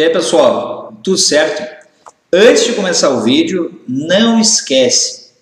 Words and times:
E 0.00 0.02
aí, 0.02 0.08
pessoal, 0.08 0.94
tudo 1.02 1.18
certo? 1.18 1.62
Antes 2.32 2.64
de 2.64 2.72
começar 2.72 3.10
o 3.10 3.20
vídeo, 3.20 3.82
não 3.86 4.40
esquece 4.40 5.32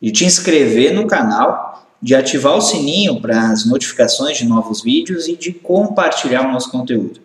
de 0.00 0.12
te 0.12 0.24
inscrever 0.24 0.94
no 0.94 1.08
canal, 1.08 1.84
de 2.00 2.14
ativar 2.14 2.54
o 2.54 2.60
sininho 2.60 3.20
para 3.20 3.50
as 3.50 3.66
notificações 3.66 4.38
de 4.38 4.44
novos 4.44 4.82
vídeos 4.82 5.26
e 5.26 5.34
de 5.34 5.52
compartilhar 5.52 6.46
o 6.46 6.52
nosso 6.52 6.70
conteúdo. 6.70 7.18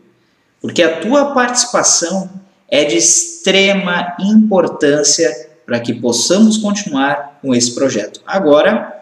Porque 0.60 0.82
a 0.82 1.00
tua 1.00 1.32
participação 1.32 2.28
é 2.68 2.84
de 2.84 2.98
extrema 2.98 4.16
importância 4.20 5.48
para 5.68 5.80
que 5.80 5.94
possamos 5.94 6.58
continuar 6.58 7.38
com 7.40 7.54
esse 7.54 7.76
projeto. 7.76 8.20
Agora, 8.26 9.00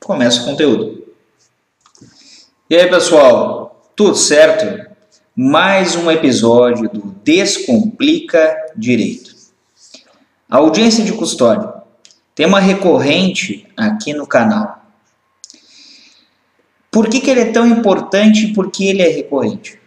começa 0.00 0.42
o 0.42 0.44
conteúdo. 0.44 1.04
E 2.68 2.74
aí, 2.74 2.90
pessoal, 2.90 3.80
tudo 3.94 4.16
certo? 4.16 4.88
Mais 5.40 5.94
um 5.94 6.10
episódio 6.10 6.90
do 6.90 7.07
Descomplica 7.28 8.56
Direito. 8.74 9.36
A 10.48 10.56
audiência 10.56 11.04
de 11.04 11.12
custódia. 11.12 11.74
Tema 12.34 12.58
recorrente 12.58 13.68
aqui 13.76 14.14
no 14.14 14.26
canal. 14.26 14.82
Por 16.90 17.06
que, 17.06 17.20
que 17.20 17.28
ele 17.28 17.40
é 17.40 17.52
tão 17.52 17.66
importante 17.66 18.46
e 18.46 18.54
por 18.54 18.70
que 18.70 18.86
ele 18.86 19.02
é 19.02 19.08
recorrente? 19.10 19.78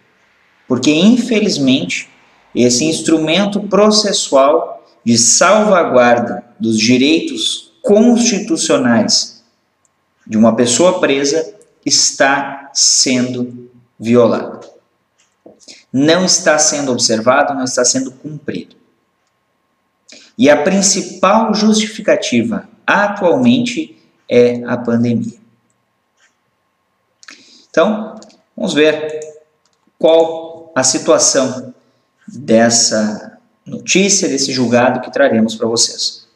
Porque, 0.67 0.92
infelizmente, 0.92 2.08
esse 2.53 2.86
instrumento 2.86 3.59
processual 3.62 4.86
de 5.03 5.17
salvaguarda 5.17 6.45
dos 6.59 6.78
direitos 6.78 7.73
constitucionais 7.81 9.44
de 10.28 10.38
uma 10.38 10.56
pessoa 10.56 11.00
presa 11.00 11.56
está 11.84 12.69
sendo 12.72 13.67
violado. 14.00 14.70
Não 15.92 16.25
está 16.25 16.58
sendo 16.58 16.92
observado, 16.92 17.53
não 17.53 17.64
está 17.64 17.84
sendo 17.84 18.11
cumprido. 18.11 18.75
E 20.38 20.50
a 20.50 20.64
principal 20.64 21.53
justificativa 21.53 22.67
atualmente 22.86 23.97
é 24.28 24.64
a 24.66 24.78
pandemia. 24.78 25.39
Então, 27.69 28.16
vamos 28.56 28.73
ver 28.73 29.19
qual 30.00 30.72
a 30.75 30.84
situação 30.84 31.73
dessa 32.28 33.39
notícia, 33.66 34.28
desse 34.28 34.52
julgado 34.52 35.02
que 35.02 35.12
traremos 35.12 35.56
para 35.56 35.67
vocês. 35.67 36.28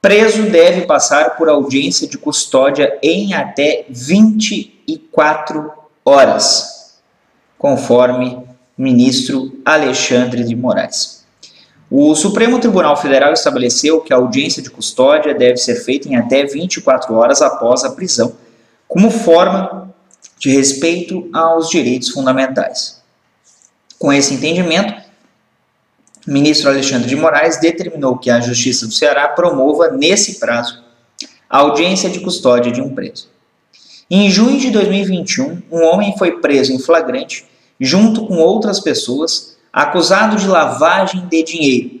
Preso 0.00 0.44
deve 0.50 0.86
passar 0.86 1.36
por 1.36 1.48
audiência 1.48 2.06
de 2.06 2.16
custódia 2.16 2.96
em 3.02 3.34
até 3.34 3.84
24 3.88 5.72
horas, 6.04 6.75
conforme 7.66 8.38
ministro 8.78 9.60
Alexandre 9.64 10.44
de 10.44 10.54
Moraes. 10.54 11.24
O 11.90 12.14
Supremo 12.14 12.60
Tribunal 12.60 12.96
Federal 12.96 13.32
estabeleceu 13.32 14.00
que 14.00 14.14
a 14.14 14.16
audiência 14.16 14.62
de 14.62 14.70
custódia 14.70 15.34
deve 15.34 15.56
ser 15.56 15.74
feita 15.74 16.08
em 16.08 16.14
até 16.14 16.44
24 16.44 17.12
horas 17.12 17.42
após 17.42 17.82
a 17.82 17.90
prisão, 17.90 18.36
como 18.86 19.10
forma 19.10 19.92
de 20.38 20.50
respeito 20.50 21.28
aos 21.32 21.68
direitos 21.68 22.10
fundamentais. 22.10 23.02
Com 23.98 24.12
esse 24.12 24.34
entendimento, 24.34 24.94
o 26.24 26.30
ministro 26.30 26.70
Alexandre 26.70 27.08
de 27.08 27.16
Moraes 27.16 27.58
determinou 27.58 28.16
que 28.16 28.30
a 28.30 28.38
Justiça 28.38 28.86
do 28.86 28.94
Ceará 28.94 29.26
promova, 29.26 29.90
nesse 29.90 30.38
prazo, 30.38 30.84
a 31.50 31.58
audiência 31.58 32.08
de 32.08 32.20
custódia 32.20 32.70
de 32.70 32.80
um 32.80 32.94
preso. 32.94 33.28
Em 34.08 34.30
junho 34.30 34.56
de 34.56 34.70
2021, 34.70 35.62
um 35.68 35.82
homem 35.82 36.16
foi 36.16 36.38
preso 36.38 36.72
em 36.72 36.78
flagrante, 36.78 37.44
junto 37.80 38.26
com 38.26 38.36
outras 38.36 38.80
pessoas, 38.80 39.56
acusado 39.72 40.36
de 40.36 40.46
lavagem 40.46 41.26
de 41.26 41.42
dinheiro. 41.42 42.00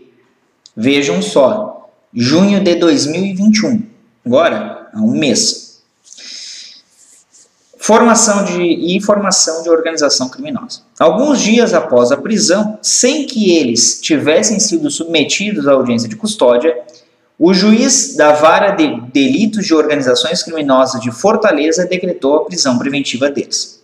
Vejam 0.76 1.20
só, 1.22 1.88
junho 2.12 2.62
de 2.62 2.74
2021, 2.74 3.82
agora 4.24 4.88
há 4.92 5.00
um 5.00 5.10
mês. 5.10 5.82
Formação 7.78 8.44
de 8.44 8.62
e 8.62 9.00
formação 9.00 9.62
de 9.62 9.70
organização 9.70 10.28
criminosa. 10.28 10.80
Alguns 10.98 11.40
dias 11.40 11.72
após 11.72 12.10
a 12.10 12.16
prisão, 12.16 12.78
sem 12.82 13.26
que 13.26 13.56
eles 13.56 14.00
tivessem 14.00 14.58
sido 14.58 14.90
submetidos 14.90 15.68
à 15.68 15.72
audiência 15.72 16.08
de 16.08 16.16
custódia, 16.16 16.76
o 17.38 17.52
juiz 17.54 18.16
da 18.16 18.32
Vara 18.32 18.70
de 18.70 19.00
Delitos 19.12 19.66
de 19.66 19.74
Organizações 19.74 20.42
Criminosas 20.42 21.00
de 21.00 21.12
Fortaleza 21.12 21.86
decretou 21.86 22.36
a 22.36 22.44
prisão 22.46 22.78
preventiva 22.78 23.30
deles. 23.30 23.82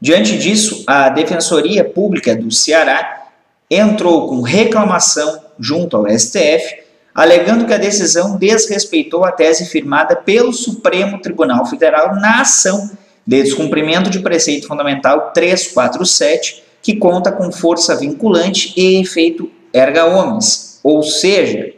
Diante 0.00 0.38
disso, 0.38 0.84
a 0.86 1.08
Defensoria 1.08 1.84
Pública 1.84 2.36
do 2.36 2.50
Ceará 2.50 3.26
entrou 3.70 4.28
com 4.28 4.40
reclamação 4.42 5.42
junto 5.58 5.96
ao 5.96 6.08
STF, 6.08 6.82
alegando 7.14 7.66
que 7.66 7.74
a 7.74 7.78
decisão 7.78 8.36
desrespeitou 8.36 9.24
a 9.24 9.32
tese 9.32 9.66
firmada 9.66 10.14
pelo 10.14 10.52
Supremo 10.52 11.20
Tribunal 11.20 11.66
Federal 11.66 12.14
na 12.14 12.42
ação 12.42 12.90
de 13.26 13.42
descumprimento 13.42 14.08
de 14.08 14.20
preceito 14.20 14.68
fundamental 14.68 15.32
347, 15.32 16.62
que 16.80 16.96
conta 16.96 17.32
com 17.32 17.50
força 17.50 17.96
vinculante 17.96 18.72
e 18.76 19.00
efeito 19.00 19.50
erga 19.72 20.06
omnes, 20.06 20.80
ou 20.82 21.02
seja, 21.02 21.74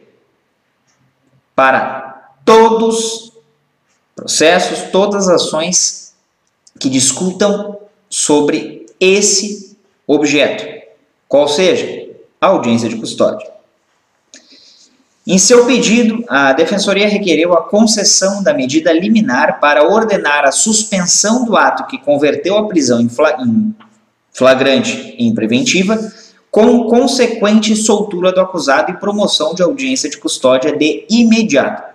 para 1.57 2.33
todos 2.45 3.33
processos, 4.15 4.91
todas 4.91 5.27
as 5.27 5.43
ações 5.43 6.15
que 6.79 6.89
discutam 6.89 7.81
sobre 8.11 8.87
esse 8.99 9.79
objeto, 10.07 10.67
qual 11.29 11.47
seja 11.47 12.09
a 12.41 12.49
audiência 12.49 12.89
de 12.89 12.97
custódia. 12.97 13.49
Em 15.27 15.39
seu 15.39 15.65
pedido, 15.65 16.25
a 16.29 16.53
Defensoria 16.53 17.07
requereu 17.07 17.53
a 17.53 17.63
concessão 17.63 18.43
da 18.43 18.53
medida 18.53 18.93
liminar 18.93 19.61
para 19.61 19.87
ordenar 19.87 20.45
a 20.45 20.51
suspensão 20.51 21.45
do 21.45 21.57
ato 21.57 21.87
que 21.87 21.99
converteu 21.99 22.57
a 22.59 22.67
prisão 22.67 23.01
em 23.01 23.09
flagrante 24.33 25.15
em 25.19 25.33
preventiva, 25.33 26.13
com 26.51 26.89
consequente 26.89 27.77
soltura 27.77 28.33
do 28.33 28.41
acusado 28.41 28.91
e 28.91 28.97
promoção 28.97 29.55
de 29.55 29.63
audiência 29.63 30.11
de 30.11 30.19
custódia 30.19 30.77
de 30.77 31.07
imediato. 31.09 31.95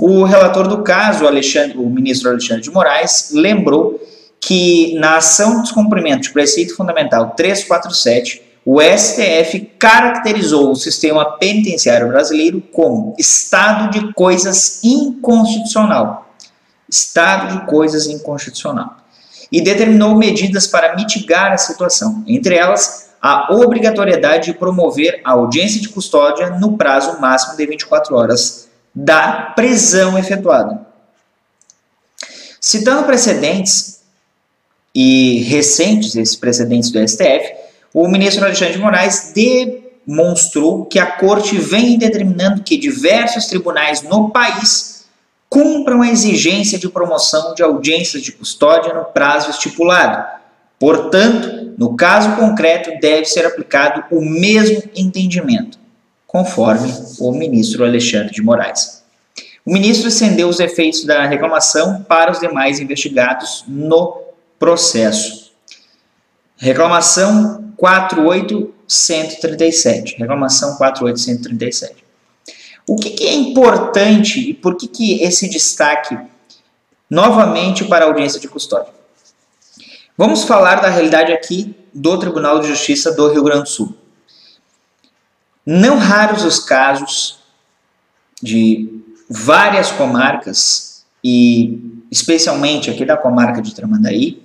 O 0.00 0.24
relator 0.24 0.66
do 0.66 0.82
caso, 0.82 1.24
o 1.26 1.90
ministro 1.90 2.30
Alexandre 2.30 2.62
de 2.62 2.70
Moraes, 2.70 3.30
lembrou 3.32 4.00
que 4.40 4.94
na 4.98 5.16
ação 5.16 5.56
de 5.56 5.62
descumprimento 5.62 6.22
de 6.22 6.30
preceito 6.30 6.76
fundamental 6.76 7.34
347, 7.36 8.42
o 8.64 8.80
STF 8.82 9.60
caracterizou 9.78 10.70
o 10.70 10.76
sistema 10.76 11.38
penitenciário 11.38 12.08
brasileiro 12.08 12.60
como 12.60 13.14
estado 13.18 13.90
de 13.90 14.12
coisas 14.12 14.84
inconstitucional. 14.84 16.30
Estado 16.88 17.58
de 17.58 17.66
coisas 17.66 18.06
inconstitucional. 18.06 18.96
E 19.50 19.60
determinou 19.60 20.14
medidas 20.14 20.66
para 20.66 20.94
mitigar 20.94 21.52
a 21.52 21.58
situação, 21.58 22.22
entre 22.26 22.56
elas 22.56 23.08
a 23.20 23.52
obrigatoriedade 23.52 24.52
de 24.52 24.58
promover 24.58 25.20
a 25.24 25.32
audiência 25.32 25.80
de 25.80 25.88
custódia 25.88 26.50
no 26.50 26.76
prazo 26.76 27.20
máximo 27.20 27.56
de 27.56 27.66
24 27.66 28.14
horas 28.14 28.68
da 28.94 29.52
prisão 29.56 30.18
efetuada. 30.18 30.86
Citando 32.60 33.04
precedentes, 33.04 33.97
e 35.00 35.44
recentes, 35.44 36.16
esses 36.16 36.34
precedentes 36.34 36.90
do 36.90 36.98
STF, 37.06 37.54
o 37.94 38.08
ministro 38.08 38.44
Alexandre 38.44 38.72
de 38.72 38.80
Moraes 38.80 39.32
demonstrou 39.32 40.86
que 40.86 40.98
a 40.98 41.06
corte 41.06 41.56
vem 41.56 41.96
determinando 41.96 42.64
que 42.64 42.76
diversos 42.76 43.46
tribunais 43.46 44.02
no 44.02 44.30
país 44.30 45.06
cumpram 45.48 46.02
a 46.02 46.10
exigência 46.10 46.80
de 46.80 46.88
promoção 46.88 47.54
de 47.54 47.62
audiências 47.62 48.24
de 48.24 48.32
custódia 48.32 48.92
no 48.92 49.04
prazo 49.04 49.50
estipulado. 49.50 50.26
Portanto, 50.80 51.74
no 51.78 51.94
caso 51.96 52.34
concreto, 52.34 52.90
deve 53.00 53.24
ser 53.26 53.46
aplicado 53.46 54.02
o 54.10 54.20
mesmo 54.20 54.82
entendimento, 54.96 55.78
conforme 56.26 56.92
o 57.20 57.30
ministro 57.30 57.84
Alexandre 57.84 58.32
de 58.32 58.42
Moraes. 58.42 59.04
O 59.64 59.72
ministro 59.72 60.08
estendeu 60.08 60.48
os 60.48 60.58
efeitos 60.58 61.04
da 61.04 61.24
reclamação 61.24 62.02
para 62.02 62.32
os 62.32 62.40
demais 62.40 62.80
investigados 62.80 63.64
no 63.68 64.26
processo. 64.58 65.52
Reclamação 66.56 67.72
48137. 67.76 70.16
Reclamação 70.16 70.76
48137. 70.76 72.04
O 72.86 72.96
que, 72.96 73.10
que, 73.10 73.26
é 73.26 73.34
importante 73.34 74.50
e 74.50 74.54
por 74.54 74.76
que, 74.76 74.88
que 74.88 75.22
esse 75.22 75.48
destaque 75.48 76.18
novamente 77.08 77.84
para 77.84 78.04
a 78.04 78.08
audiência 78.08 78.40
de 78.40 78.48
custódia? 78.48 78.92
Vamos 80.16 80.42
falar 80.44 80.76
da 80.76 80.88
realidade 80.88 81.32
aqui 81.32 81.76
do 81.92 82.18
Tribunal 82.18 82.60
de 82.60 82.68
Justiça 82.68 83.12
do 83.12 83.30
Rio 83.30 83.44
Grande 83.44 83.64
do 83.64 83.68
Sul. 83.68 83.94
Não 85.64 85.98
raros 85.98 86.44
os 86.44 86.58
casos 86.58 87.38
de 88.42 89.02
várias 89.28 89.90
comarcas 89.90 91.04
e 91.22 92.02
especialmente 92.10 92.90
aqui 92.90 93.04
da 93.04 93.16
comarca 93.16 93.60
de 93.60 93.74
Tramandaí, 93.74 94.42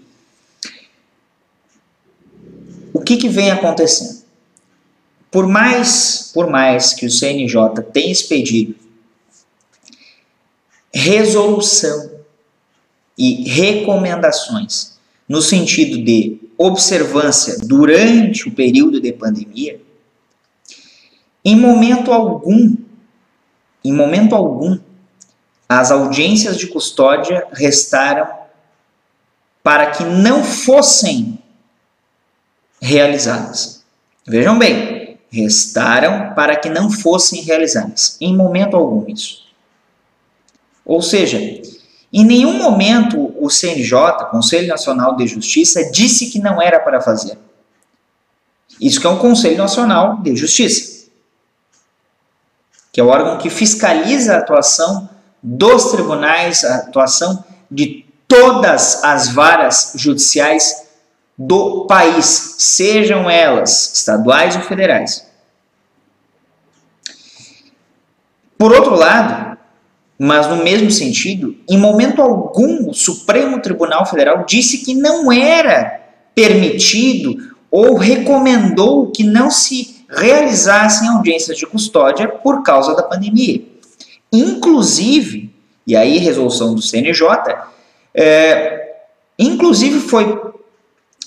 o 2.94 3.00
que, 3.14 3.18
que 3.18 3.30
vem 3.30 3.52
acontecendo? 3.52 4.24
Por 5.30 5.48
mais, 5.48 6.32
por 6.34 6.48
mais 6.48 6.94
que 6.94 7.06
o 7.06 7.12
CNJ 7.12 7.82
tenha 7.92 8.12
expedido 8.12 8.76
resolução 10.94 12.12
e 13.18 13.50
recomendações 13.50 14.98
no 15.28 15.42
sentido 15.42 16.04
de 16.04 16.40
observância 16.58 17.58
durante 17.64 18.48
o 18.48 18.52
período 18.52 19.02
de 19.02 19.12
pandemia, 19.12 19.82
em 21.44 21.56
momento 21.56 22.12
algum, 22.12 22.76
em 23.84 23.92
momento 23.92 24.36
algum, 24.36 24.80
as 25.68 25.90
audiências 25.90 26.58
de 26.58 26.68
custódia 26.68 27.48
restaram 27.52 28.28
para 29.64 29.92
que 29.92 30.04
não 30.04 30.44
fossem 30.44 31.33
realizadas. 32.84 33.82
Vejam 34.28 34.60
bem, 34.60 35.18
restaram 35.32 36.34
para 36.36 36.58
que 36.58 36.68
não 36.68 36.92
fossem 36.92 37.42
realizadas. 37.42 38.18
Em 38.20 38.36
momento 38.36 38.76
algum 38.76 39.10
isso. 39.10 39.44
Ou 40.86 41.02
seja, 41.02 41.40
em 41.40 42.26
nenhum 42.26 42.58
momento 42.58 43.34
o 43.40 43.50
CNJ, 43.50 44.26
Conselho 44.30 44.68
Nacional 44.68 45.16
de 45.16 45.26
Justiça, 45.28 45.90
disse 45.92 46.30
que 46.30 46.40
não 46.40 46.62
era 46.62 46.78
para 46.78 47.00
fazer. 47.00 47.38
Isso 48.82 49.00
que 49.00 49.08
é 49.08 49.10
o 49.10 49.18
Conselho 49.18 49.58
Nacional 49.58 50.18
de 50.18 50.36
Justiça, 50.36 51.06
que 52.92 53.00
é 53.00 53.04
o 53.04 53.08
órgão 53.08 53.38
que 53.38 53.50
fiscaliza 53.50 54.36
a 54.36 54.40
atuação 54.40 55.10
dos 55.42 55.86
tribunais, 55.86 56.66
a 56.66 56.76
atuação 56.76 57.46
de 57.72 58.06
todas 58.28 59.02
as 59.06 59.30
varas 59.30 59.94
judiciais 59.96 60.83
do 61.38 61.86
país, 61.88 62.56
sejam 62.60 63.30
elas 63.30 63.94
estaduais 63.96 64.56
ou 64.56 64.62
federais. 64.62 65.26
Por 68.58 68.72
outro 68.72 68.96
lado, 68.96 69.58
mas 70.18 70.48
no 70.48 70.64
mesmo 70.64 70.90
sentido, 70.92 71.56
em 71.70 71.78
momento 71.78 72.22
algum 72.22 72.90
o 72.90 72.94
Supremo 72.94 73.62
Tribunal 73.62 74.06
Federal 74.06 74.46
disse 74.46 74.80
que 74.80 74.94
não 74.94 75.32
era 75.32 76.02
permitido 76.36 77.36
ou 77.70 77.96
recomendou 77.96 79.12
que 79.12 79.24
não 79.24 79.50
se 79.50 80.06
realizassem 80.08 81.10
audiências 81.10 81.58
de 81.58 81.66
custódia 81.66 82.28
por 82.28 82.62
causa 82.62 82.96
da 82.96 83.04
pandemia. 83.04 83.64
Inclusive, 84.32 85.54
e 85.86 85.96
aí 85.96 86.18
resolução 86.20 86.74
do 86.76 86.82
CNJ, 86.82 87.28
é, 88.14 88.94
inclusive 89.38 90.00
foi, 90.00 90.53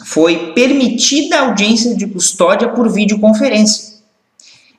foi 0.06 0.52
permitida 0.52 1.36
a 1.36 1.46
audiência 1.48 1.92
de 1.96 2.06
custódia 2.06 2.68
por 2.68 2.88
videoconferência. 2.88 3.96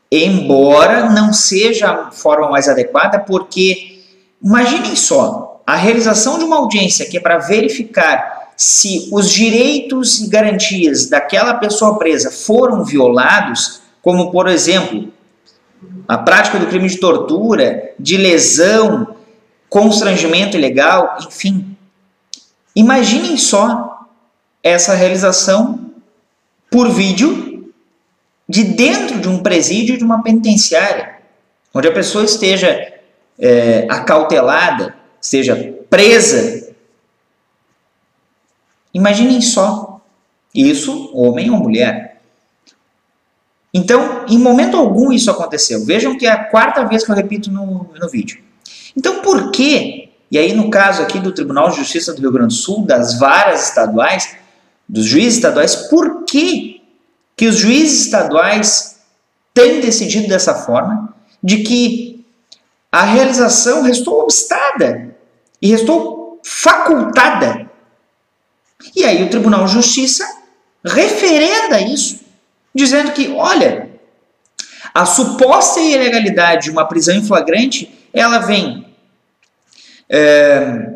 Embora 0.09 1.09
não 1.09 1.33
seja 1.33 1.91
a 1.91 2.11
forma 2.11 2.49
mais 2.49 2.69
adequada, 2.69 3.19
porque 3.19 3.99
imaginem 4.41 4.95
só, 4.95 5.61
a 5.67 5.75
realização 5.75 6.39
de 6.39 6.45
uma 6.45 6.55
audiência 6.55 7.05
que 7.09 7.17
é 7.17 7.19
para 7.19 7.39
verificar 7.39 8.53
se 8.55 9.09
os 9.11 9.29
direitos 9.29 10.21
e 10.21 10.29
garantias 10.29 11.09
daquela 11.09 11.55
pessoa 11.55 11.99
presa 11.99 12.31
foram 12.31 12.85
violados, 12.85 13.81
como 14.01 14.31
por 14.31 14.47
exemplo, 14.47 15.11
a 16.07 16.17
prática 16.17 16.57
do 16.57 16.67
crime 16.67 16.87
de 16.87 16.99
tortura, 16.99 17.91
de 17.99 18.15
lesão, 18.15 19.13
constrangimento 19.69 20.55
ilegal, 20.55 21.17
enfim. 21.19 21.75
Imaginem 22.73 23.35
só 23.35 23.96
essa 24.67 24.93
realização 24.93 25.91
por 26.69 26.89
vídeo 26.89 27.73
de 28.47 28.63
dentro 28.63 29.19
de 29.19 29.27
um 29.27 29.39
presídio 29.39 29.97
de 29.97 30.03
uma 30.03 30.23
penitenciária, 30.23 31.17
onde 31.73 31.87
a 31.87 31.93
pessoa 31.93 32.23
esteja 32.23 32.93
é, 33.37 33.85
acautelada, 33.89 34.95
esteja 35.21 35.75
presa. 35.89 36.73
Imaginem 38.93 39.41
só 39.41 40.01
isso, 40.53 41.11
homem 41.13 41.51
ou 41.51 41.57
mulher. 41.57 42.21
Então, 43.73 44.25
em 44.27 44.39
momento 44.39 44.77
algum 44.77 45.11
isso 45.11 45.29
aconteceu. 45.29 45.85
Vejam 45.85 46.17
que 46.17 46.25
é 46.25 46.31
a 46.31 46.45
quarta 46.45 46.85
vez 46.85 47.05
que 47.05 47.11
eu 47.11 47.15
repito 47.15 47.51
no, 47.51 47.89
no 47.93 48.09
vídeo. 48.09 48.41
Então, 48.95 49.21
por 49.21 49.51
que, 49.51 50.09
e 50.31 50.37
aí 50.37 50.53
no 50.53 50.69
caso 50.69 51.03
aqui 51.03 51.19
do 51.19 51.31
Tribunal 51.31 51.69
de 51.69 51.75
Justiça 51.75 52.13
do 52.13 52.21
Rio 52.21 52.31
Grande 52.31 52.55
do 52.55 52.59
Sul, 52.59 52.85
das 52.85 53.19
varas 53.19 53.67
estaduais, 53.67 54.36
dos 54.87 55.05
juízes 55.05 55.35
estaduais, 55.35 55.75
por 55.75 56.23
que, 56.25 56.81
que 57.35 57.47
os 57.47 57.57
juízes 57.57 58.05
estaduais 58.05 58.99
têm 59.53 59.81
decidido 59.81 60.27
dessa 60.27 60.55
forma, 60.55 61.13
de 61.43 61.63
que 61.63 62.25
a 62.91 63.03
realização 63.03 63.81
restou 63.81 64.21
obstada 64.21 65.15
e 65.61 65.67
restou 65.69 66.39
facultada? 66.43 67.69
E 68.95 69.03
aí 69.03 69.23
o 69.23 69.29
Tribunal 69.29 69.65
de 69.65 69.73
Justiça 69.73 70.25
referenda 70.83 71.81
isso 71.81 72.27
dizendo 72.73 73.11
que, 73.11 73.29
olha, 73.29 73.89
a 74.93 75.05
suposta 75.05 75.79
ilegalidade 75.79 76.65
de 76.65 76.71
uma 76.71 76.87
prisão 76.87 77.15
em 77.15 77.25
flagrante, 77.25 78.07
ela 78.13 78.37
vem, 78.39 78.85
é, 80.07 80.91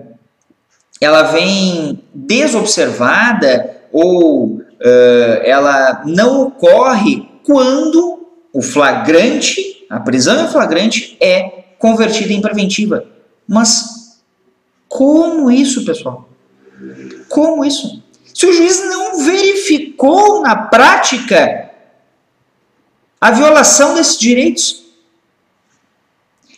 ela 1.01 1.23
vem 1.23 2.03
desobservada 2.13 3.80
ou 3.91 4.61
é, 4.79 5.43
ela 5.45 6.03
não 6.05 6.43
ocorre 6.43 7.29
quando 7.43 8.27
o 8.53 8.62
flagrante, 8.62 9.86
a 9.89 10.00
prisão 10.00 10.45
em 10.45 10.48
flagrante 10.48 11.17
é 11.19 11.63
convertida 11.79 12.33
em 12.33 12.41
preventiva. 12.41 13.05
Mas 13.48 14.21
como 14.88 15.50
isso, 15.50 15.86
pessoal? 15.86 16.29
Como 17.29 17.63
isso? 17.65 18.01
Se 18.33 18.45
o 18.45 18.53
juiz 18.53 18.83
não 18.86 19.24
verificou 19.24 20.41
na 20.41 20.55
prática 20.55 21.71
a 23.21 23.29
violação 23.29 23.93
desses 23.93 24.17
direitos. 24.17 24.81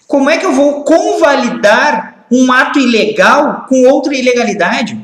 Como 0.08 0.30
é 0.30 0.38
que 0.38 0.46
eu 0.46 0.54
vou 0.54 0.86
convalidar 0.86 2.26
um 2.32 2.50
ato 2.54 2.80
ilegal 2.80 3.66
com 3.68 3.84
outra 3.84 4.16
ilegalidade? 4.16 4.98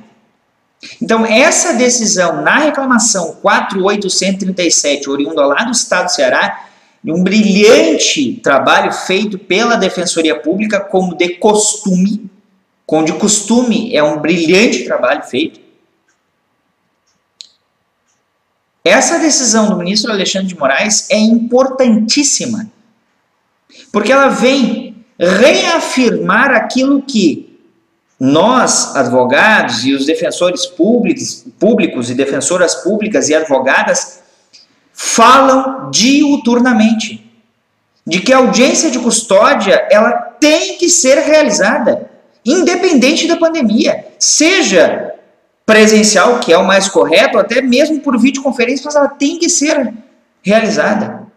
Então, 1.01 1.25
essa 1.25 1.73
decisão 1.73 2.41
na 2.41 2.57
reclamação 2.57 3.35
4837, 3.41 5.09
oriunda 5.09 5.45
lá 5.45 5.63
do 5.63 5.71
Estado 5.71 6.05
do 6.05 6.11
Ceará, 6.11 6.67
um 7.05 7.23
brilhante 7.23 8.39
trabalho 8.43 8.91
feito 8.91 9.37
pela 9.37 9.75
Defensoria 9.75 10.39
Pública, 10.39 10.79
como 10.79 11.15
de 11.15 11.29
costume, 11.35 12.29
como 12.85 13.05
de 13.05 13.13
costume 13.13 13.95
é 13.95 14.03
um 14.03 14.19
brilhante 14.19 14.85
trabalho 14.85 15.23
feito, 15.23 15.59
Essa 18.83 19.19
decisão 19.19 19.69
do 19.69 19.77
ministro 19.77 20.11
Alexandre 20.11 20.47
de 20.47 20.57
Moraes 20.57 21.09
é 21.09 21.17
importantíssima, 21.17 22.71
porque 23.91 24.11
ela 24.11 24.29
vem 24.29 25.05
reafirmar 25.19 26.51
aquilo 26.51 27.01
que 27.01 27.48
nós, 28.19 28.95
advogados 28.95 29.85
e 29.85 29.93
os 29.93 30.05
defensores 30.05 30.65
públicos, 30.65 31.45
públicos 31.57 32.09
e 32.09 32.13
defensoras 32.13 32.75
públicas 32.75 33.29
e 33.29 33.35
advogadas, 33.35 34.19
falam 34.91 35.89
diuturnamente 35.89 37.25
de 38.05 38.19
que 38.19 38.33
a 38.33 38.37
audiência 38.37 38.91
de 38.91 38.99
custódia 38.99 39.87
ela 39.89 40.11
tem 40.11 40.77
que 40.77 40.89
ser 40.89 41.19
realizada, 41.19 42.09
independente 42.43 43.27
da 43.27 43.37
pandemia, 43.37 44.05
seja 44.17 45.13
presencial, 45.65 46.39
que 46.39 46.51
é 46.51 46.57
o 46.57 46.65
mais 46.65 46.89
correto, 46.89 47.37
até 47.37 47.61
mesmo 47.61 48.01
por 48.01 48.19
videoconferência, 48.19 48.83
mas 48.85 48.95
ela 48.95 49.07
tem 49.07 49.37
que 49.37 49.47
ser 49.47 49.93
realizada. 50.41 51.27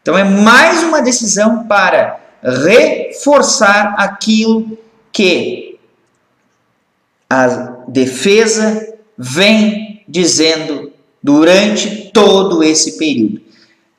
Então 0.00 0.16
é 0.16 0.24
mais 0.24 0.82
uma 0.82 1.02
decisão 1.02 1.64
para 1.64 2.18
reforçar 2.42 3.94
aquilo 3.98 4.78
que 5.20 5.78
a 7.28 7.46
defesa 7.88 8.94
vem 9.18 10.02
dizendo 10.08 10.94
durante 11.22 12.10
todo 12.10 12.64
esse 12.64 12.96
período. 12.96 13.42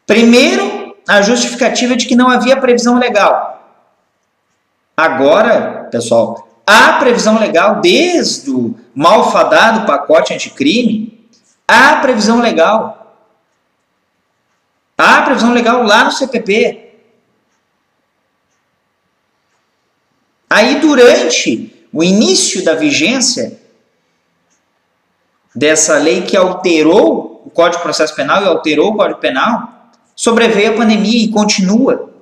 Primeiro, 0.08 0.96
a 1.08 1.22
justificativa 1.22 1.96
de 1.96 2.08
que 2.08 2.16
não 2.16 2.28
havia 2.28 2.58
previsão 2.58 2.98
legal. 2.98 3.72
Agora, 4.98 5.88
pessoal, 5.92 6.64
há 6.66 6.94
previsão 6.94 7.40
legal 7.40 7.82
desde 7.82 8.50
o 8.50 8.74
malfadado 8.96 9.86
pacote 9.86 10.34
anticrime, 10.34 11.30
há 11.68 11.98
previsão 11.98 12.42
legal. 12.42 13.16
Há 14.98 15.22
previsão 15.22 15.54
legal 15.54 15.84
lá 15.84 16.04
no 16.04 16.12
CPP. 16.12 16.91
Aí, 20.54 20.82
durante 20.82 21.88
o 21.94 22.04
início 22.04 22.62
da 22.62 22.76
vigência 22.76 23.58
dessa 25.56 25.98
lei 25.98 26.24
que 26.24 26.36
alterou 26.36 27.42
o 27.46 27.50
Código 27.50 27.78
de 27.78 27.84
Processo 27.84 28.14
Penal 28.14 28.44
e 28.44 28.48
alterou 28.48 28.92
o 28.92 28.98
Código 28.98 29.22
Penal, 29.22 29.94
sobreveio 30.14 30.74
a 30.74 30.76
pandemia 30.76 31.24
e 31.24 31.32
continua. 31.32 32.14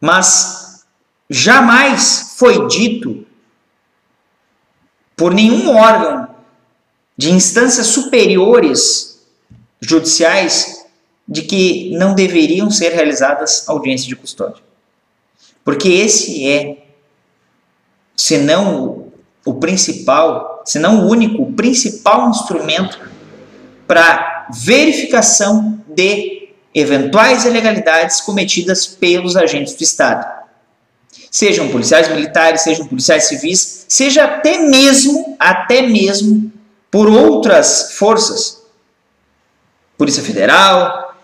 Mas 0.00 0.84
jamais 1.30 2.34
foi 2.36 2.66
dito 2.66 3.24
por 5.14 5.32
nenhum 5.32 5.76
órgão 5.76 6.28
de 7.16 7.30
instâncias 7.30 7.86
superiores 7.86 9.24
judiciais 9.80 10.84
de 11.28 11.42
que 11.42 11.96
não 11.96 12.16
deveriam 12.16 12.68
ser 12.68 12.88
realizadas 12.88 13.68
audiências 13.68 14.08
de 14.08 14.16
custódia. 14.16 14.71
Porque 15.64 15.88
esse 15.88 16.48
é, 16.48 16.86
se 18.16 18.38
não 18.38 19.12
o 19.44 19.54
principal, 19.54 20.62
se 20.64 20.78
não 20.78 21.04
o 21.04 21.10
único, 21.10 21.42
o 21.42 21.52
principal 21.52 22.28
instrumento 22.30 22.98
para 23.86 24.48
verificação 24.50 25.82
de 25.86 26.50
eventuais 26.74 27.44
ilegalidades 27.44 28.20
cometidas 28.20 28.86
pelos 28.86 29.36
agentes 29.36 29.74
do 29.74 29.82
Estado. 29.82 30.42
Sejam 31.30 31.68
policiais 31.68 32.08
militares, 32.08 32.62
sejam 32.62 32.86
policiais 32.86 33.24
civis, 33.24 33.84
seja 33.88 34.24
até 34.24 34.58
mesmo, 34.58 35.36
até 35.38 35.82
mesmo 35.82 36.52
por 36.90 37.08
outras 37.08 37.92
forças. 37.92 38.62
Polícia 39.96 40.22
Federal, 40.22 41.14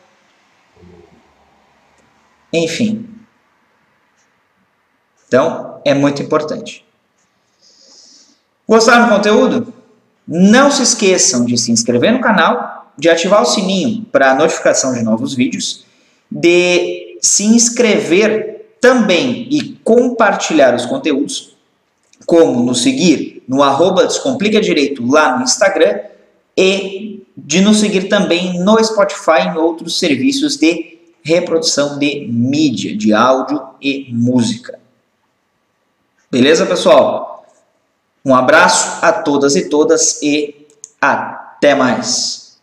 enfim. 2.53 3.08
Então, 5.29 5.81
é 5.85 5.95
muito 5.95 6.23
importante. 6.23 6.85
Gostaram 8.67 9.07
do 9.07 9.15
conteúdo? 9.15 9.73
Não 10.27 10.71
se 10.71 10.83
esqueçam 10.83 11.45
de 11.45 11.57
se 11.57 11.71
inscrever 11.71 12.13
no 12.13 12.21
canal, 12.21 12.93
de 12.99 13.09
ativar 13.09 13.43
o 13.43 13.47
sininho 13.47 14.05
para 14.11 14.35
notificação 14.35 14.93
de 14.93 15.03
novos 15.03 15.35
vídeos, 15.35 15.85
de 16.31 17.19
se 17.23 17.45
inscrever 17.45 18.77
também 18.81 19.47
e 19.51 19.79
compartilhar 19.85 20.75
os 20.75 20.85
conteúdos, 20.85 21.57
como 22.27 22.63
nos 22.63 22.83
seguir 22.83 23.43
no 23.49 23.63
arroba 23.63 24.07
Descomplica 24.07 24.61
Direito 24.61 25.07
lá 25.07 25.37
no 25.37 25.45
Instagram 25.45 26.01
e 26.57 27.23
de 27.37 27.61
nos 27.61 27.79
seguir 27.79 28.09
também 28.09 28.59
no 28.61 28.83
Spotify 28.83 29.43
e 29.45 29.49
em 29.49 29.57
outros 29.57 29.99
serviços 29.99 30.57
de 30.57 30.99
reprodução 31.23 31.99
de 31.99 32.27
mídia, 32.31 32.97
de 32.97 33.13
áudio 33.13 33.63
e 33.81 34.09
música. 34.13 34.79
Beleza, 36.31 36.67
pessoal? 36.67 37.47
Um 38.23 38.35
abraço 38.35 38.99
a 39.01 39.11
todas 39.11 39.57
e 39.57 39.71
todas 39.71 40.21
e 40.23 40.67
até 41.01 41.75
mais. 41.75 42.59